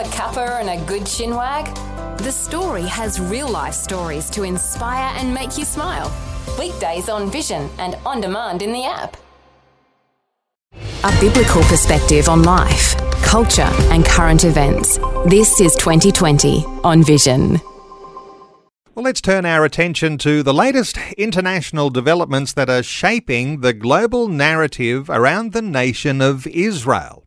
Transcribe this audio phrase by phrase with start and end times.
[0.00, 1.66] a cuppa and a good chinwag?
[2.18, 6.10] The story has real life stories to inspire and make you smile.
[6.58, 9.18] Weekdays on Vision and on demand in the app.
[11.04, 14.98] A biblical perspective on life, culture, and current events.
[15.26, 17.60] This is 2020 on Vision.
[18.94, 24.28] Well, let's turn our attention to the latest international developments that are shaping the global
[24.28, 27.24] narrative around the nation of Israel.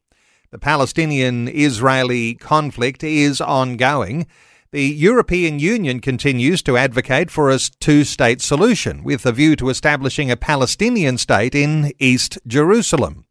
[0.53, 4.27] The Palestinian Israeli conflict is ongoing.
[4.69, 9.69] The European Union continues to advocate for a two state solution with a view to
[9.69, 13.25] establishing a Palestinian state in East Jerusalem.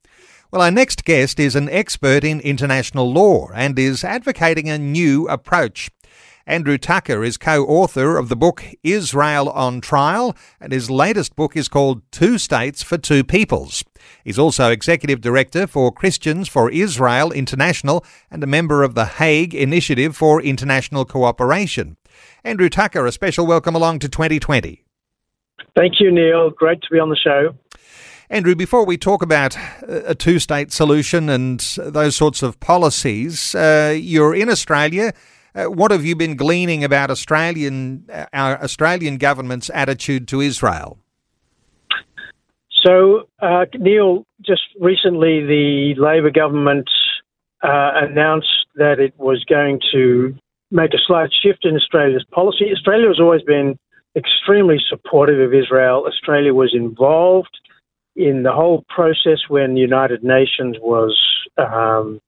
[0.51, 5.29] Well, our next guest is an expert in international law and is advocating a new
[5.29, 5.91] approach.
[6.45, 11.57] Andrew Tucker is co author of the book Israel on Trial, and his latest book
[11.57, 13.85] is called Two States for Two Peoples.
[14.25, 19.55] He's also executive director for Christians for Israel International and a member of the Hague
[19.55, 21.97] Initiative for International Cooperation.
[22.45, 24.85] Andrew Tucker, a special welcome along to 2020.
[25.77, 26.51] Thank you, Neil.
[26.51, 27.55] Great to be on the show.
[28.31, 33.95] Andrew, before we talk about a two state solution and those sorts of policies, uh,
[33.95, 35.13] you're in Australia.
[35.55, 41.02] Uh, what have you been gleaning about Australian uh, our Australian government's attitude to Israel?
[42.85, 46.91] So, uh, Neil, just recently the Labor government
[47.63, 50.35] uh, announced that it was going to
[50.71, 52.73] make a slight shift in Australia's policy.
[52.73, 53.79] Australia has always been
[54.17, 56.05] extremely supportive of Israel.
[56.07, 57.57] Australia was involved
[58.17, 61.19] in the whole process when the United Nations was
[61.59, 62.21] um,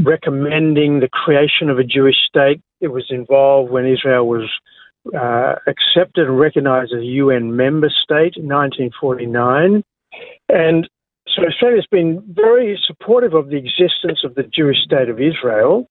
[0.00, 2.60] recommending the creation of a Jewish state.
[2.80, 4.48] It was involved when Israel was
[5.16, 9.82] uh, accepted and recognized as a UN member state in 1949.
[10.48, 10.88] And
[11.26, 15.88] so Australia's been very supportive of the existence of the Jewish state of Israel.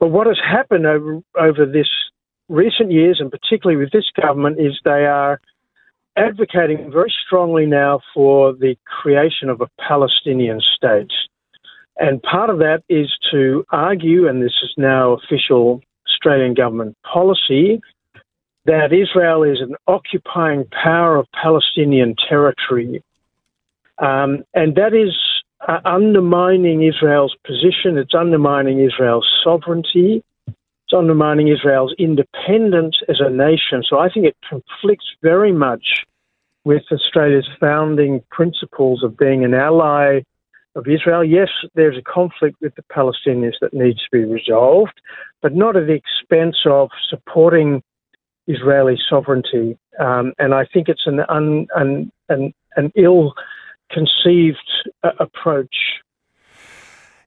[0.00, 1.88] But what has happened over, over this
[2.48, 5.40] recent years, and particularly with this government, is they are
[6.16, 11.12] advocating very strongly now for the creation of a Palestinian state.
[11.98, 15.82] And part of that is to argue, and this is now official
[16.18, 17.80] Australian government policy,
[18.64, 23.02] that Israel is an occupying power of Palestinian territory.
[23.98, 25.16] Um, and that is
[25.66, 33.82] uh, undermining Israel's position, it's undermining Israel's sovereignty, it's undermining Israel's independence as a nation.
[33.88, 36.04] So I think it conflicts very much
[36.64, 40.20] with Australia's founding principles of being an ally
[40.74, 41.24] of Israel.
[41.24, 45.00] Yes, there's a conflict with the Palestinians that needs to be resolved,
[45.42, 47.82] but not at the expense of supporting
[48.46, 49.78] Israeli sovereignty.
[50.00, 53.34] Um, and I think it's an, un, an, an, an ill
[53.90, 54.58] conceived
[55.02, 55.74] uh, approach.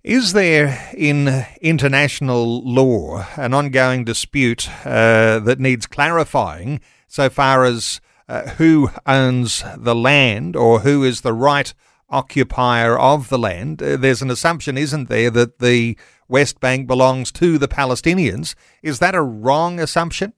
[0.03, 8.01] Is there in international law an ongoing dispute uh, that needs clarifying so far as
[8.27, 11.71] uh, who owns the land or who is the right
[12.11, 13.81] occupier of the land.
[13.81, 18.55] Uh, there's an assumption, isn't there, that the West Bank belongs to the Palestinians.
[18.83, 20.33] Is that a wrong assumption?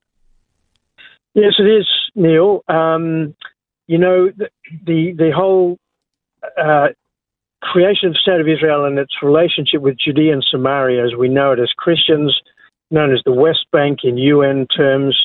[1.34, 2.64] Yes, it is, Neil.
[2.68, 3.36] Um,
[3.88, 4.50] you know, the
[4.86, 5.78] the, the whole
[6.58, 6.90] uh,
[7.62, 11.30] creation of the State of Israel and its relationship with Judea and Samaria, as we
[11.30, 12.40] know it as Christians,
[12.92, 15.18] known as the West Bank in UN terms,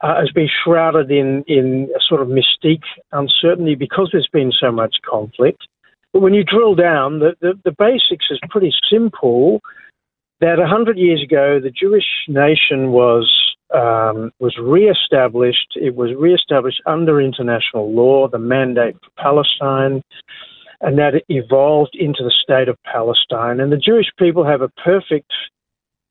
[0.00, 4.70] uh, has been shrouded in, in a sort of mystique, uncertainty, because there's been so
[4.70, 5.66] much conflict.
[6.18, 9.60] But when you drill down, the, the, the basics is pretty simple.
[10.40, 13.32] That 100 years ago, the Jewish nation was
[13.72, 15.76] um, was reestablished.
[15.76, 20.02] It was reestablished under international law, the Mandate for Palestine,
[20.80, 23.60] and that evolved into the state of Palestine.
[23.60, 25.30] And the Jewish people have a perfect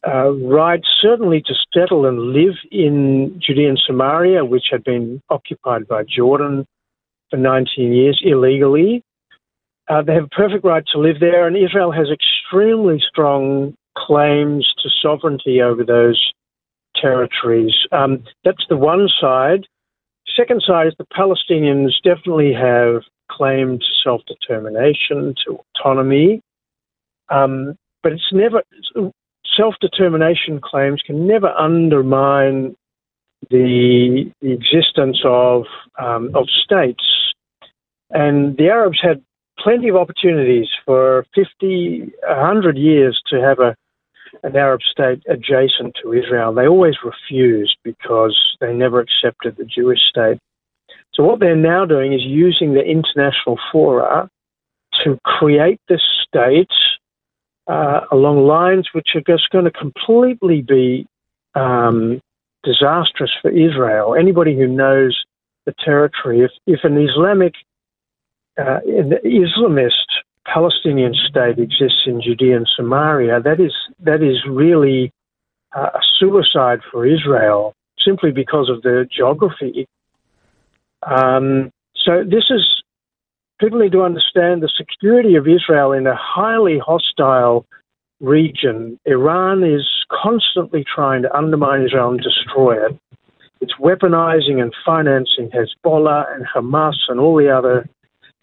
[0.07, 5.85] uh, right, certainly, to settle and live in Judea and Samaria, which had been occupied
[5.85, 6.66] by Jordan
[7.29, 9.03] for 19 years illegally.
[9.90, 14.68] Uh, they have a perfect right to live there, and Israel has extremely strong claims
[14.84, 16.34] to sovereignty over those
[16.96, 17.73] territories.
[17.91, 19.66] Um, that's the one side.
[20.35, 26.41] Second side is the Palestinians definitely have claimed self determination, to autonomy,
[27.29, 28.64] um, but it's never
[29.56, 32.76] self determination claims can never undermine
[33.50, 35.64] the, the existence of
[35.97, 37.03] um, of states.
[38.09, 39.22] And the Arabs had
[39.59, 43.76] plenty of opportunities for 50, 100 years to have a,
[44.44, 46.54] an Arab state adjacent to Israel.
[46.54, 50.40] They always refused because they never accepted the Jewish state.
[51.14, 54.30] So, what they're now doing is using the international fora
[55.04, 56.72] to create this state
[57.68, 61.08] uh, along lines which are just going to completely be
[61.56, 62.22] um,
[62.64, 64.16] disastrous for Israel.
[64.16, 65.18] Anybody who knows
[65.66, 67.54] the territory, if, if an Islamic,
[68.58, 70.08] uh, an Islamist
[70.46, 75.12] Palestinian state exists in Judea and Samaria, that is that is really
[75.76, 77.74] uh, a suicide for Israel
[78.04, 79.88] simply because of the geography.
[81.04, 82.84] Um, so this is
[83.59, 87.66] people need to understand the security of Israel in a highly hostile
[88.20, 89.00] region.
[89.06, 92.98] Iran is constantly trying to undermine Israel and destroy it.
[93.59, 97.90] It's weaponizing and financing Hezbollah and Hamas and all the other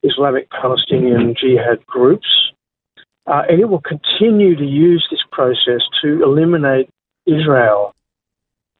[0.04, 2.28] Islamic Palestinian jihad groups.
[3.26, 6.88] Uh, and it will continue to use this process to eliminate
[7.26, 7.94] Israel.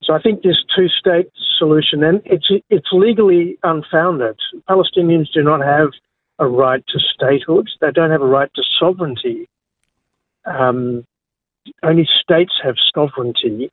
[0.02, 4.36] So I think this two-state solution, and it's it's legally unfounded.
[4.68, 5.90] Palestinians do not have
[6.38, 7.70] a right to statehood.
[7.80, 9.48] They don't have a right to sovereignty.
[10.44, 11.06] Um,
[11.82, 13.70] only states have sovereignty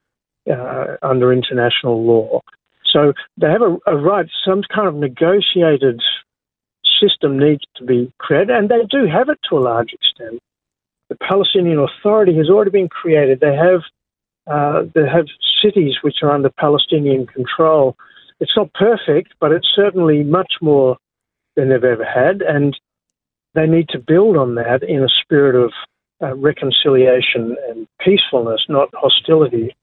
[0.49, 2.39] uh, under international law.
[2.85, 6.01] So they have a, a right, some kind of negotiated
[7.01, 10.39] system needs to be created, and they do have it to a large extent.
[11.09, 13.39] The Palestinian Authority has already been created.
[13.39, 13.81] They have
[14.47, 15.25] uh, they have
[15.61, 17.95] cities which are under Palestinian control.
[18.39, 20.97] It's not perfect, but it's certainly much more
[21.55, 22.77] than they've ever had, and
[23.53, 25.71] they need to build on that in a spirit of
[26.21, 29.75] uh, reconciliation and peacefulness, not hostility.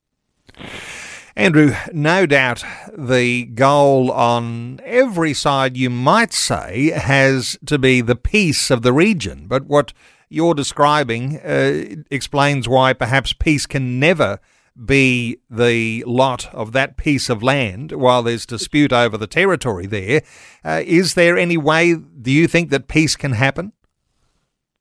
[1.38, 8.17] Andrew, no doubt the goal on every side, you might say, has to be the
[8.17, 9.46] peace of the region.
[9.46, 9.93] But what
[10.29, 14.40] you're describing uh, explains why perhaps peace can never
[14.85, 20.23] be the lot of that piece of land while there's dispute over the territory there.
[20.64, 23.73] Uh, is there any way, do you think, that peace can happen?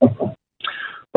[0.01, 0.33] Well,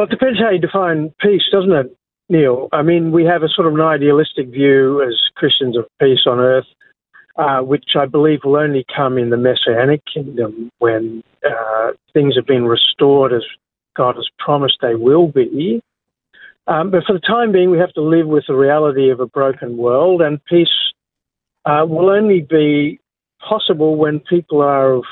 [0.01, 1.97] it depends how you define peace, doesn't it?
[2.31, 2.69] Neil.
[2.73, 6.39] I mean, we have a sort of an idealistic view as Christians of peace on
[6.39, 6.67] earth,
[7.37, 12.47] uh, which I believe will only come in the Messianic kingdom when uh, things have
[12.47, 13.43] been restored as
[13.97, 15.83] God has promised they will be.
[16.67, 19.27] Um, but for the time being, we have to live with the reality of a
[19.27, 20.69] broken world, and peace
[21.65, 23.01] uh, will only be
[23.47, 25.05] possible when people are of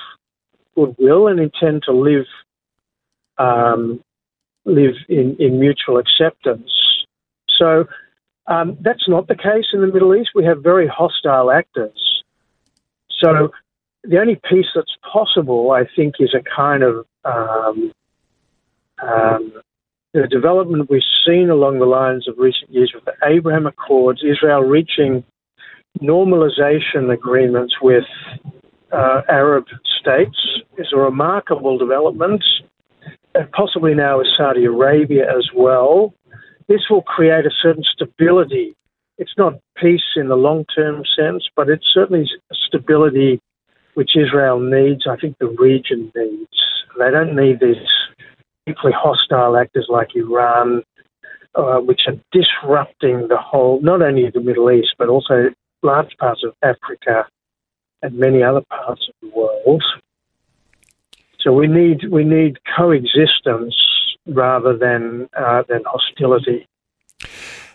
[0.76, 2.26] goodwill and intend to live
[3.38, 4.00] um,
[4.65, 6.70] live in, in mutual acceptance.
[7.58, 7.87] So
[8.46, 10.31] um, that's not the case in the Middle East.
[10.34, 12.22] We have very hostile actors.
[13.20, 13.50] So
[14.05, 17.93] the only peace that's possible, I think, is a kind of um,
[19.02, 19.52] um,
[20.14, 24.62] the development we've seen along the lines of recent years with the Abraham Accords, Israel
[24.62, 25.25] reaching
[26.00, 28.05] normalization agreements with
[28.93, 29.66] uh, Arab
[30.00, 30.38] states
[30.78, 32.43] is a remarkable development,
[33.34, 36.14] and possibly now with Saudi Arabia as well
[36.69, 38.75] this will create a certain stability.
[39.17, 42.29] It's not peace in the long term sense, but it's certainly
[42.69, 43.41] stability
[43.94, 46.59] which Israel needs, I think the region needs.
[46.99, 47.76] They don't need these
[48.65, 50.82] deeply hostile actors like Iran,
[51.56, 55.49] uh, which are disrupting the whole, not only the Middle East, but also
[55.82, 57.26] large parts of Africa
[58.03, 59.82] and many other parts of the world.
[61.41, 63.75] So we need we need coexistence
[64.28, 66.66] rather than uh, than hostility.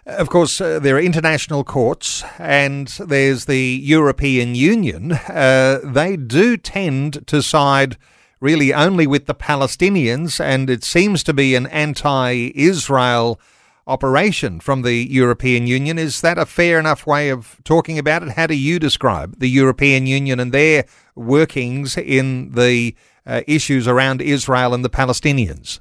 [0.06, 5.14] Of course, uh, there are international courts and there's the European Union.
[5.14, 7.98] Uh, they do tend to side
[8.42, 13.40] really only with the Palestinians, and it seems to be an anti Israel
[13.88, 15.98] operation from the European Union.
[15.98, 18.32] Is that a fair enough way of talking about it?
[18.32, 20.84] How do you describe the European Union and their
[21.16, 25.80] workings in the uh, issues around Israel and the Palestinians?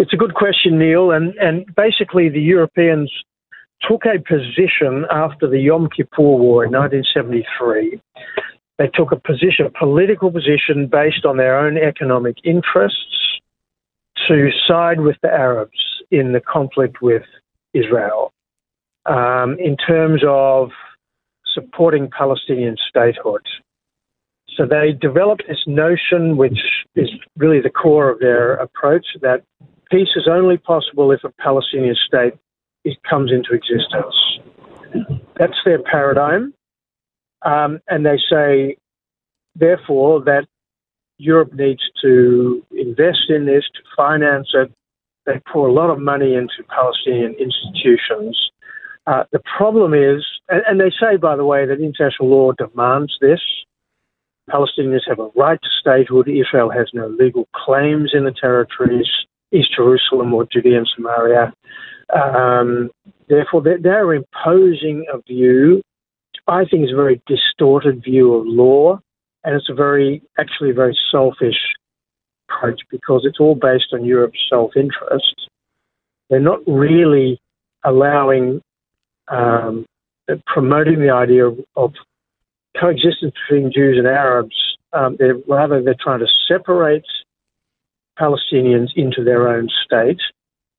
[0.00, 1.10] It's a good question, Neil.
[1.10, 3.12] And, and basically, the Europeans
[3.86, 8.00] took a position after the Yom Kippur War in 1973.
[8.78, 13.42] They took a position, a political position based on their own economic interests
[14.26, 15.78] to side with the Arabs
[16.10, 17.24] in the conflict with
[17.74, 18.32] Israel
[19.04, 20.70] um, in terms of
[21.52, 23.46] supporting Palestinian statehood.
[24.56, 26.58] So they developed this notion, which
[26.94, 29.44] is really the core of their approach, that
[29.90, 32.34] peace is only possible if a Palestinian state
[33.08, 34.14] comes into existence.
[35.36, 36.54] That's their paradigm.
[37.42, 38.76] Um, and they say,
[39.54, 40.46] therefore, that
[41.18, 44.72] Europe needs to invest in this, to finance it.
[45.26, 48.50] They pour a lot of money into Palestinian institutions.
[49.06, 53.16] Uh, the problem is, and, and they say, by the way, that international law demands
[53.20, 53.40] this.
[54.50, 56.28] Palestinians have a right to statehood.
[56.28, 59.08] Israel has no legal claims in the territories.
[59.52, 61.52] East Jerusalem or Judea and Samaria.
[62.14, 62.90] Um,
[63.28, 65.82] therefore, they're, they're imposing a view,
[66.46, 68.98] I think is a very distorted view of law,
[69.44, 71.56] and it's a very, actually, a very selfish
[72.48, 75.48] approach because it's all based on Europe's self interest.
[76.28, 77.40] They're not really
[77.84, 78.60] allowing,
[79.28, 79.86] um,
[80.46, 81.92] promoting the idea of, of,
[82.80, 84.54] coexistence between Jews and Arabs.
[84.92, 87.04] Um, they're, rather, they're trying to separate
[88.20, 90.20] Palestinians into their own state.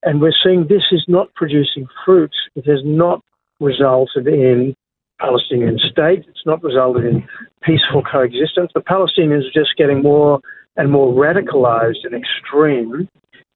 [0.04, 2.34] And we're seeing this is not producing fruit.
[2.56, 3.24] It has not
[3.60, 4.76] resulted in
[5.20, 6.26] Palestinian state.
[6.28, 7.28] It's not resulted in
[7.62, 8.72] peaceful coexistence.
[8.74, 10.40] The Palestinians are just getting more
[10.78, 13.08] and more radicalized and extreme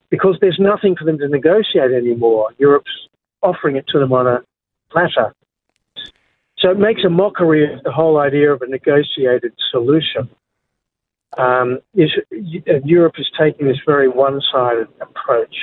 [0.09, 2.49] because there's nothing for them to negotiate anymore.
[2.57, 3.09] Europe's
[3.41, 4.41] offering it to them on a
[4.91, 5.33] platter.
[6.59, 10.29] So it makes a mockery of the whole idea of a negotiated solution.
[11.37, 15.55] Um, is, Europe is taking this very one sided approach.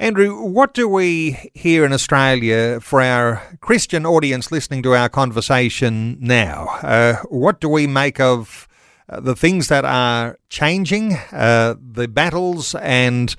[0.00, 6.16] Andrew, what do we here in Australia for our Christian audience listening to our conversation
[6.20, 6.68] now?
[6.82, 8.68] Uh, what do we make of
[9.08, 13.34] uh, the things that are changing, uh, the battles and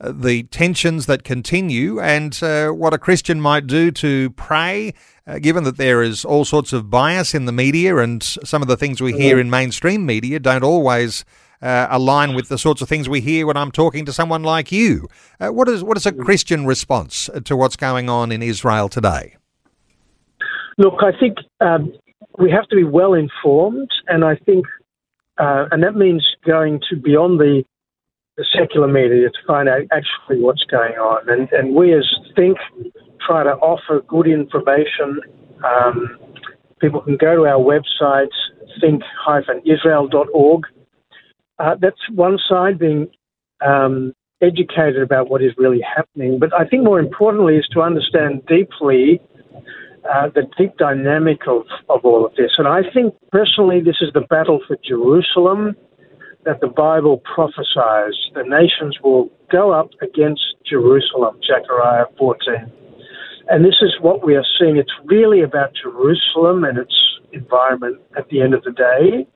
[0.00, 4.94] the tensions that continue, and uh, what a Christian might do to pray,
[5.26, 8.68] uh, given that there is all sorts of bias in the media and some of
[8.68, 11.24] the things we hear in mainstream media don't always.
[11.62, 14.72] Uh, align with the sorts of things we hear when I'm talking to someone like
[14.72, 15.06] you.
[15.40, 19.36] what is what is a Christian response to what's going on in Israel today?
[20.78, 21.92] Look, I think um,
[22.38, 24.64] we have to be well informed, and I think
[25.40, 27.64] uh, and that means going to beyond the,
[28.40, 31.28] the secular media to find out actually what's going on.
[31.28, 32.56] And, and we as THINC
[33.20, 35.20] try to offer good information.
[35.62, 36.18] Um,
[36.80, 38.32] people can go to our website,
[38.80, 40.62] think-israel.org.
[41.58, 43.08] Uh, that's one side, being
[43.60, 46.38] um, educated about what is really happening.
[46.38, 49.20] But I think more importantly is to understand deeply
[50.10, 52.52] uh, the deep dynamic of, of all of this.
[52.56, 55.76] And I think personally, this is the battle for Jerusalem
[56.44, 58.14] that the Bible prophesies.
[58.34, 62.72] The nations will go up against Jerusalem, Zechariah 14.
[63.48, 64.76] And this is what we are seeing.
[64.76, 66.94] It's really about Jerusalem and its
[67.32, 69.26] environment at the end of the day.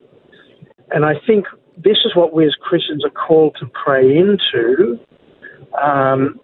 [0.91, 1.45] And I think
[1.77, 4.99] this is what we as Christians are called to pray into.
[5.81, 6.39] Um,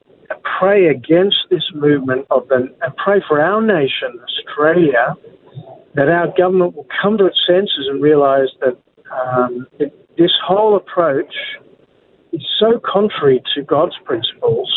[0.60, 5.16] pray against this movement of the, and pray for our nation, Australia,
[5.96, 8.78] that our government will come to its senses and realise that
[9.12, 11.34] um, it, this whole approach
[12.32, 14.72] is so contrary to God's principles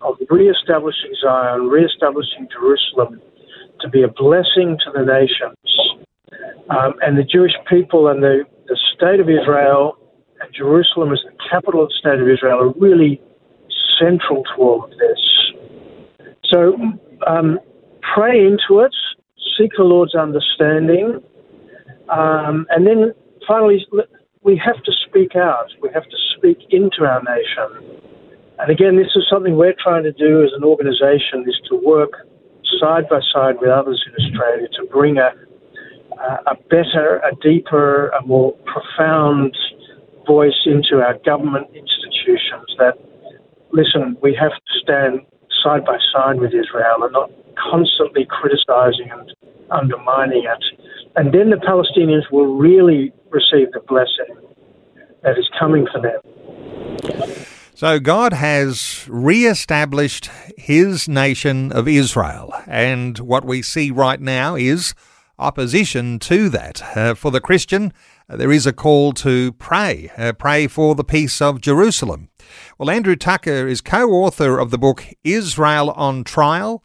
[0.00, 3.20] of re-establishing Zion, re-establishing Jerusalem
[3.80, 5.58] to be a blessing to the nations.
[6.70, 9.98] Um, and the Jewish people and the, the state of Israel
[10.40, 13.20] and Jerusalem as the capital of the state of Israel are really
[14.00, 16.32] central to all of this.
[16.44, 16.74] So
[17.26, 17.58] um,
[18.14, 18.94] pray into it,
[19.58, 21.22] seek the Lord's understanding,
[22.08, 23.12] um, and then
[23.46, 23.86] finally,
[24.48, 25.68] we have to speak out.
[25.82, 28.00] We have to speak into our nation.
[28.58, 32.12] And again, this is something we're trying to do as an organisation: is to work
[32.80, 35.30] side by side with others in Australia to bring a
[36.52, 39.54] a better, a deeper, a more profound
[40.26, 42.94] voice into our government institutions that
[43.70, 45.20] listen, we have to stand
[45.62, 47.30] side by side with Israel and not
[47.70, 49.30] constantly criticizing and
[49.70, 50.64] undermining it.
[51.16, 54.37] And then the Palestinians will really receive the blessing
[55.22, 57.44] that is coming for them.
[57.74, 64.94] So God has re-established his nation of Israel, and what we see right now is
[65.38, 66.82] opposition to that.
[66.96, 67.92] Uh, for the Christian,
[68.28, 72.30] uh, there is a call to pray, uh, pray for the peace of Jerusalem.
[72.78, 76.82] Well, Andrew Tucker is co author of the book Israel on Trial.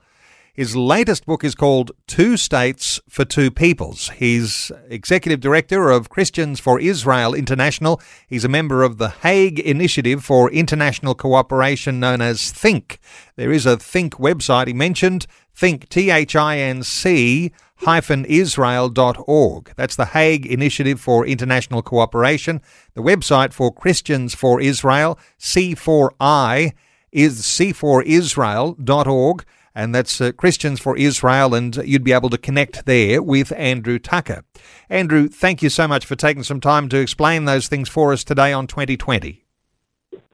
[0.54, 4.10] His latest book is called Two States for Two Peoples.
[4.10, 8.00] He's executive director of Christians for Israel International.
[8.28, 13.00] He's a member of the Hague Initiative for International Cooperation, known as THINC.
[13.36, 17.52] There is a THINC website he mentioned, think T H I N C
[17.84, 19.74] israel.org.
[19.76, 22.62] That's the Hague Initiative for International Cooperation.
[22.94, 26.74] The website for Christians for Israel, C4I,
[27.12, 29.46] is c4israel.org.
[29.76, 33.98] And that's uh, Christians for Israel, and you'd be able to connect there with Andrew
[33.98, 34.44] Tucker.
[34.90, 38.24] Andrew, thank you so much for taking some time to explain those things for us
[38.24, 39.44] today on 2020.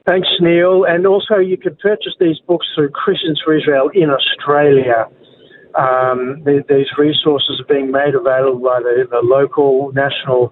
[0.08, 0.86] Thanks, Neil.
[0.86, 5.08] And also, you can purchase these books through Christians for Israel in Australia.
[5.76, 10.52] Um, the, these resources are being made available by the, the local national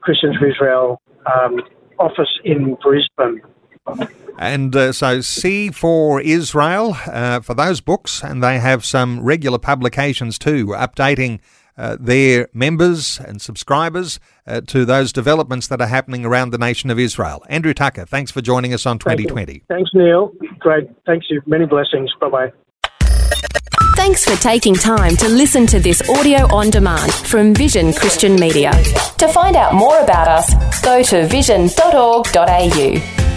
[0.00, 1.60] Christians for Israel um,
[1.98, 3.42] office in Brisbane.
[4.38, 9.58] And uh, so, C for Israel uh, for those books, and they have some regular
[9.58, 11.40] publications too, updating
[11.76, 16.90] uh, their members and subscribers uh, to those developments that are happening around the nation
[16.90, 17.44] of Israel.
[17.48, 19.64] Andrew Tucker, thanks for joining us on 2020.
[19.68, 20.32] Thanks, Neil.
[20.58, 20.88] Great.
[21.06, 21.42] Thanks you.
[21.46, 22.12] Many blessings.
[22.20, 22.52] Bye bye.
[23.96, 28.72] Thanks for taking time to listen to this audio on demand from Vision Christian Media.
[29.18, 33.33] To find out more about us, go to vision.org.au.